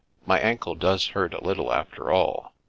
[0.25, 2.53] My ankle does hurt a little, after all.